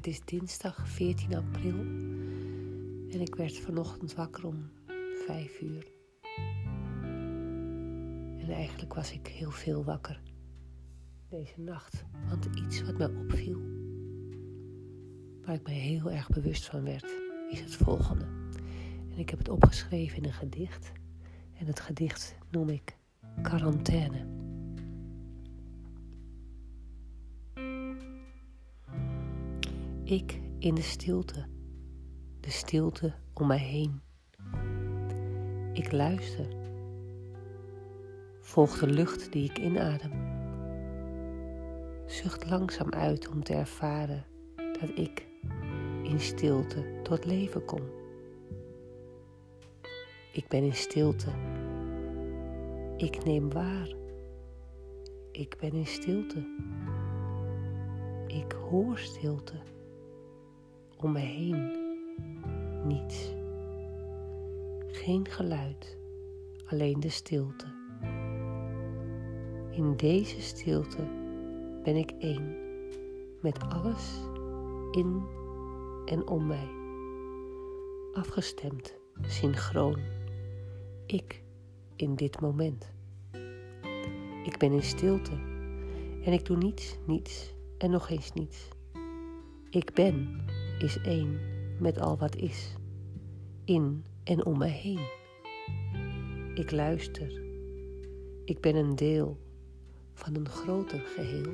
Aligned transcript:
Het 0.00 0.08
is 0.08 0.20
dinsdag 0.24 0.88
14 0.88 1.34
april 1.34 1.78
en 3.10 3.20
ik 3.20 3.34
werd 3.34 3.58
vanochtend 3.58 4.14
wakker 4.14 4.46
om 4.46 4.70
5 5.26 5.60
uur. 5.60 5.92
En 8.38 8.50
eigenlijk 8.50 8.94
was 8.94 9.12
ik 9.12 9.26
heel 9.26 9.50
veel 9.50 9.84
wakker 9.84 10.20
deze 11.28 11.60
nacht, 11.60 12.04
want 12.28 12.44
iets 12.44 12.82
wat 12.82 12.98
mij 12.98 13.06
opviel, 13.06 13.58
waar 15.44 15.54
ik 15.54 15.66
me 15.66 15.72
heel 15.72 16.10
erg 16.10 16.28
bewust 16.28 16.64
van 16.64 16.84
werd, 16.84 17.06
is 17.50 17.60
het 17.60 17.74
volgende. 17.74 18.24
En 19.10 19.18
ik 19.18 19.30
heb 19.30 19.38
het 19.38 19.48
opgeschreven 19.48 20.16
in 20.16 20.24
een 20.24 20.32
gedicht 20.32 20.92
en 21.54 21.66
het 21.66 21.80
gedicht 21.80 22.36
noem 22.50 22.68
ik 22.68 22.98
Quarantaine. 23.42 24.39
Ik 30.10 30.40
in 30.58 30.74
de 30.74 30.82
stilte, 30.82 31.46
de 32.40 32.50
stilte 32.50 33.14
om 33.34 33.46
mij 33.46 33.58
heen. 33.58 34.00
Ik 35.72 35.92
luister, 35.92 36.46
volg 38.40 38.78
de 38.78 38.86
lucht 38.86 39.32
die 39.32 39.50
ik 39.50 39.58
inadem. 39.58 40.12
Zucht 42.06 42.50
langzaam 42.50 42.92
uit 42.92 43.28
om 43.28 43.42
te 43.44 43.54
ervaren 43.54 44.24
dat 44.56 44.90
ik 44.94 45.26
in 46.02 46.20
stilte 46.20 47.00
tot 47.02 47.24
leven 47.24 47.64
kom. 47.64 47.82
Ik 50.32 50.48
ben 50.48 50.62
in 50.62 50.74
stilte. 50.74 51.30
Ik 52.96 53.24
neem 53.24 53.52
waar. 53.52 53.94
Ik 55.32 55.56
ben 55.60 55.72
in 55.72 55.86
stilte. 55.86 56.44
Ik 58.26 58.52
hoor 58.52 58.98
stilte 58.98 59.54
om 61.02 61.12
me 61.12 61.18
heen 61.18 61.78
niets. 62.84 63.34
Geen 64.86 65.28
geluid, 65.28 65.98
alleen 66.66 67.00
de 67.00 67.08
stilte. 67.08 67.66
In 69.70 69.96
deze 69.96 70.40
stilte 70.40 71.08
ben 71.82 71.96
ik 71.96 72.10
één 72.18 72.56
met 73.40 73.58
alles 73.68 74.20
in 74.90 75.22
en 76.04 76.28
om 76.28 76.46
mij. 76.46 76.68
Afgestemd, 78.12 78.94
synchroon. 79.20 79.98
Ik 81.06 81.42
in 81.96 82.14
dit 82.14 82.40
moment. 82.40 82.92
Ik 84.44 84.58
ben 84.58 84.72
in 84.72 84.82
stilte 84.82 85.32
en 86.24 86.32
ik 86.32 86.44
doe 86.44 86.56
niets, 86.56 86.98
niets 87.06 87.54
en 87.78 87.90
nog 87.90 88.10
eens 88.10 88.32
niets. 88.32 88.68
Ik 89.70 89.94
ben 89.94 90.40
is 90.82 91.00
één 91.00 91.40
met 91.78 91.98
al 91.98 92.16
wat 92.16 92.36
is, 92.36 92.74
in 93.64 94.04
en 94.24 94.44
om 94.44 94.58
mij 94.58 94.70
heen. 94.70 95.08
Ik 96.54 96.70
luister. 96.70 97.42
Ik 98.44 98.60
ben 98.60 98.76
een 98.76 98.96
deel 98.96 99.38
van 100.14 100.34
een 100.34 100.48
groter 100.48 101.00
geheel. 101.00 101.52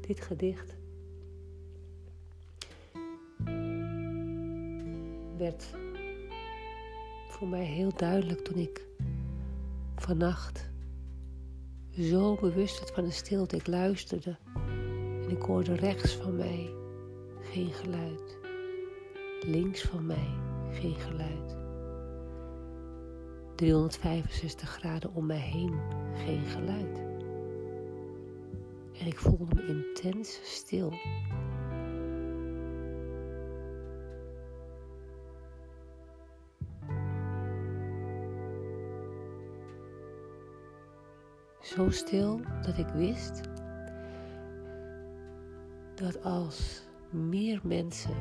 Dit 0.00 0.20
gedicht 0.20 0.76
werd 5.36 5.64
voor 7.28 7.48
mij 7.48 7.64
heel 7.64 7.92
duidelijk 7.96 8.44
toen 8.44 8.58
ik 8.58 8.86
vannacht 9.96 10.71
zo 11.98 12.34
bewust 12.34 12.78
werd 12.78 12.90
van 12.90 13.04
de 13.04 13.10
stilte. 13.10 13.56
Ik 13.56 13.66
luisterde 13.66 14.36
en 15.22 15.30
ik 15.30 15.42
hoorde 15.42 15.74
rechts 15.74 16.12
van 16.16 16.36
mij 16.36 16.74
geen 17.40 17.72
geluid. 17.72 18.38
Links 19.40 19.82
van 19.82 20.06
mij 20.06 20.28
geen 20.70 20.94
geluid. 20.94 21.56
365 23.54 24.68
graden 24.68 25.14
om 25.14 25.26
mij 25.26 25.40
heen 25.40 25.74
geen 26.14 26.44
geluid. 26.44 26.98
En 29.00 29.06
ik 29.06 29.18
voelde 29.18 29.54
me 29.54 29.66
intens 29.66 30.40
stil. 30.42 30.92
Zo 41.76 41.90
stil 41.90 42.40
dat 42.62 42.78
ik 42.78 42.86
wist 42.86 43.40
dat 45.94 46.24
als 46.24 46.82
meer 47.10 47.60
mensen 47.62 48.14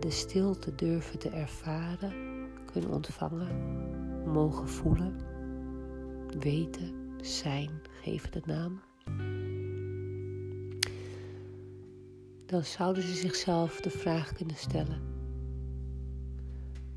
de 0.00 0.10
stilte 0.10 0.74
durven 0.74 1.18
te 1.18 1.28
ervaren, 1.28 2.12
kunnen 2.72 2.90
ontvangen, 2.90 3.48
mogen 4.32 4.68
voelen, 4.68 5.16
weten, 6.38 6.94
zijn, 7.22 7.70
geven 8.02 8.30
de 8.30 8.42
naam, 8.44 8.80
dan 12.46 12.64
zouden 12.64 13.02
ze 13.02 13.14
zichzelf 13.14 13.80
de 13.80 13.90
vraag 13.90 14.32
kunnen 14.32 14.56
stellen: 14.56 15.00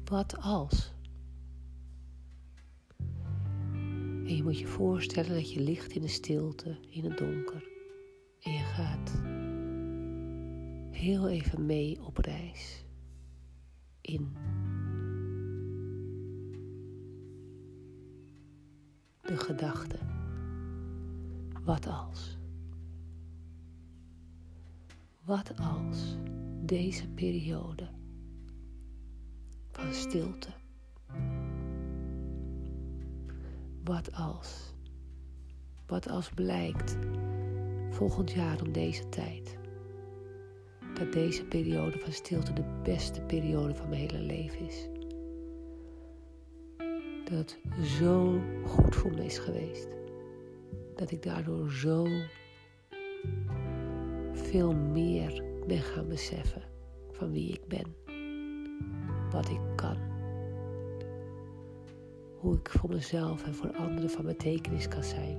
wat 0.06 0.38
als? 0.38 0.94
En 4.32 4.38
je 4.38 4.44
moet 4.44 4.60
je 4.60 4.68
voorstellen 4.68 5.34
dat 5.34 5.54
je 5.54 5.60
ligt 5.60 5.94
in 5.94 6.02
de 6.02 6.08
stilte, 6.08 6.78
in 6.90 7.04
het 7.04 7.18
donker. 7.18 7.70
En 8.40 8.52
je 8.52 8.64
gaat 8.64 9.22
heel 10.92 11.30
even 11.30 11.66
mee 11.66 12.04
op 12.06 12.18
reis. 12.18 12.86
In 14.02 14.36
de 19.22 19.38
gedachte. 19.38 19.98
Wat 21.64 21.88
als? 21.88 22.38
Wat 25.26 25.52
als 25.58 26.18
deze 26.66 27.10
periode 27.10 27.90
van 29.72 29.94
stilte 29.94 30.61
Wat 33.84 34.14
als? 34.14 34.74
Wat 35.88 36.10
als 36.10 36.30
blijkt 36.30 36.98
volgend 37.90 38.32
jaar 38.32 38.62
om 38.62 38.72
deze 38.72 39.10
tijd 39.10 39.58
dat 40.94 41.14
deze 41.14 41.46
periode 41.46 42.00
van 42.00 42.12
stilte 42.12 42.54
de 42.54 42.80
beste 42.84 43.22
periode 43.22 43.76
van 43.76 43.90
mijn 43.90 44.02
hele 44.02 44.20
leven 44.20 44.68
is? 44.68 44.90
Dat 47.24 47.38
het 47.38 47.60
zo 47.86 48.42
goed 48.66 48.96
voor 48.96 49.12
me 49.12 49.26
is 49.26 49.38
geweest. 49.38 49.88
Dat 50.96 51.12
ik 51.12 51.24
daardoor 51.24 51.72
zo 51.72 52.08
veel 54.34 54.76
meer 54.76 55.44
ben 55.68 55.82
gaan 55.82 56.08
beseffen 56.08 56.64
van 57.12 57.32
wie 57.32 57.54
ik 57.54 57.68
ben, 57.68 57.96
wat 59.32 59.50
ik 59.50 59.60
kan 59.76 60.11
hoe 62.42 62.56
ik 62.56 62.70
voor 62.70 62.90
mezelf 62.90 63.46
en 63.46 63.56
voor 63.56 63.72
anderen 63.72 64.10
van 64.10 64.26
betekenis 64.26 64.88
kan 64.88 65.04
zijn. 65.04 65.38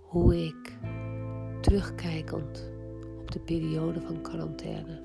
Hoe 0.00 0.44
ik 0.44 0.78
terugkijkend 1.60 2.70
op 3.18 3.30
de 3.30 3.40
periode 3.40 4.00
van 4.00 4.20
quarantaine 4.22 5.00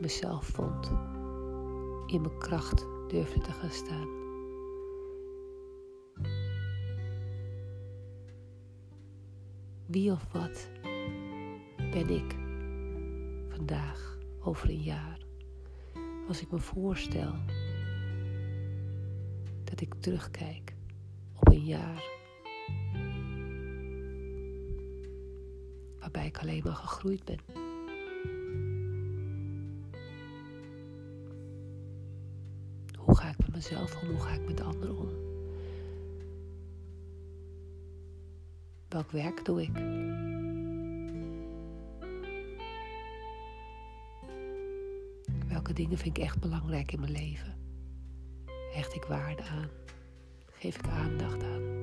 mezelf 0.00 0.46
vond, 0.46 0.92
in 2.06 2.20
mijn 2.20 2.38
kracht 2.38 2.86
durfde 3.08 3.40
te 3.40 3.52
gaan 3.52 3.70
staan. 3.70 4.08
Wie 9.86 10.12
of 10.12 10.32
wat 10.32 10.70
ben 11.76 12.08
ik 12.08 12.36
vandaag 13.48 14.18
over 14.40 14.68
een 14.68 14.82
jaar? 14.82 15.19
Als 16.30 16.40
ik 16.40 16.50
me 16.50 16.58
voorstel 16.58 17.32
dat 19.64 19.80
ik 19.80 19.94
terugkijk 19.94 20.74
op 21.34 21.48
een 21.48 21.64
jaar 21.64 22.04
waarbij 25.98 26.26
ik 26.26 26.38
alleen 26.38 26.62
maar 26.64 26.74
gegroeid 26.74 27.24
ben. 27.24 27.38
Hoe 32.98 33.16
ga 33.16 33.28
ik 33.28 33.38
met 33.38 33.54
mezelf 33.54 34.02
om? 34.02 34.08
Hoe 34.08 34.20
ga 34.20 34.30
ik 34.32 34.46
met 34.46 34.60
anderen 34.60 34.98
om? 34.98 35.10
Welk 38.88 39.10
werk 39.10 39.44
doe 39.44 39.62
ik? 39.62 39.76
Welke 45.70 45.84
dingen 45.88 46.02
vind 46.02 46.16
ik 46.16 46.22
echt 46.22 46.40
belangrijk 46.40 46.92
in 46.92 47.00
mijn 47.00 47.12
leven. 47.12 47.58
hecht 48.72 48.94
ik 48.94 49.04
waarde 49.04 49.42
aan? 49.42 49.68
Geef 50.52 50.76
ik 50.78 50.88
aandacht 50.88 51.42
aan? 51.42 51.82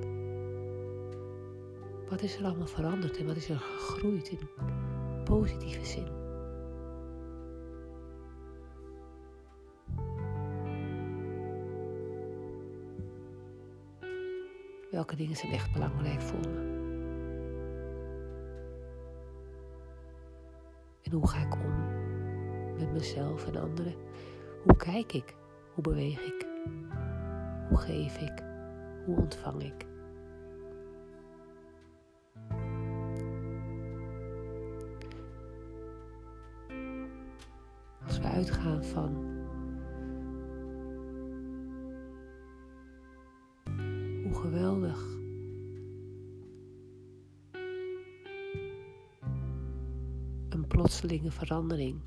Wat 2.09 2.21
is 2.21 2.35
er 2.35 2.45
allemaal 2.45 2.67
veranderd 2.67 3.17
en 3.17 3.25
wat 3.25 3.35
is 3.35 3.49
er 3.49 3.59
gegroeid 3.59 4.29
in 4.29 4.39
positieve 5.23 5.85
zin? 5.85 6.07
Welke 14.91 15.15
dingen 15.15 15.35
zijn 15.35 15.51
echt 15.51 15.71
belangrijk 15.71 16.21
voor 16.21 16.39
me? 16.39 16.75
En 21.03 21.11
hoe 21.11 21.27
ga 21.27 21.37
ik 21.37 21.53
om 21.53 21.96
met 22.77 22.93
mezelf 22.93 23.47
en 23.47 23.55
anderen? 23.55 23.95
Hoe 24.63 24.75
kijk 24.75 25.13
ik? 25.13 25.35
Hoe 25.73 25.83
beweeg 25.83 26.25
ik? 26.25 26.47
Hoe 27.69 27.77
geef 27.77 28.17
ik? 28.17 28.43
Hoe 29.05 29.17
ontvang 29.17 29.63
ik? 29.63 29.85
Als 38.05 38.19
we 38.19 38.27
uitgaan 38.27 38.83
van 38.83 39.35
hoe 44.23 44.35
geweldig 44.35 45.15
een 50.49 50.67
plotselinge 50.67 51.31
verandering 51.31 52.01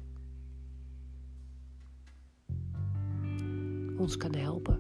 ons 4.01 4.17
kan 4.17 4.35
helpen. 4.35 4.79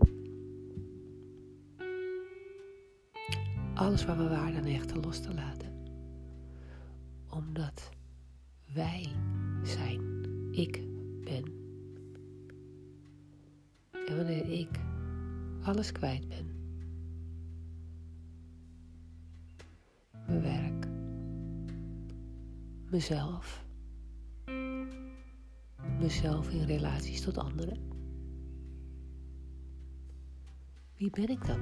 Alles 3.74 4.04
waar 4.04 4.16
we 4.16 4.28
waarde 4.28 4.56
aan 4.56 4.64
hechten 4.64 5.00
los 5.00 5.20
te 5.20 5.34
laten. 5.34 5.72
Omdat 7.28 7.90
wij 8.74 9.06
zijn. 9.62 10.24
Ik 10.50 10.82
ben. 11.24 11.44
En 14.06 14.16
wanneer 14.16 14.50
ik 14.50 14.80
alles 15.62 15.92
kwijt 15.92 16.28
ben. 16.28 16.48
Mijn 20.26 20.42
werk. 20.42 20.88
Mezelf. 22.90 23.64
Mezelf 25.98 26.50
in 26.50 26.64
relaties 26.64 27.20
tot 27.20 27.38
anderen. 27.38 27.89
Wie 31.00 31.10
ben 31.10 31.28
ik 31.28 31.46
dan? 31.46 31.60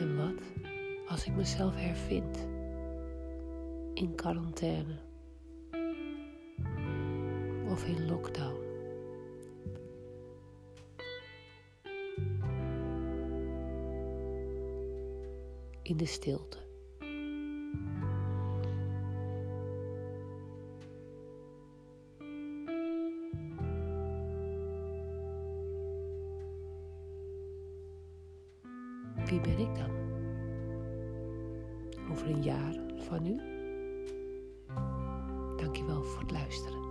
En 0.00 0.16
wat 0.16 0.52
als 1.08 1.26
ik 1.26 1.34
mezelf 1.34 1.74
hervind 1.76 2.48
in 3.94 4.14
quarantaine 4.14 4.98
of 7.68 7.84
in 7.84 8.06
lockdown? 8.06 8.58
In 15.82 15.96
de 15.96 16.06
stilte. 16.06 16.63
Wie 29.34 29.42
ben 29.42 29.58
ik 29.58 29.74
dan? 29.74 29.90
Over 32.10 32.28
een 32.28 32.42
jaar 32.42 32.74
van 32.96 33.22
nu? 33.22 33.40
Dankjewel 35.56 36.02
voor 36.02 36.20
het 36.20 36.30
luisteren. 36.30 36.83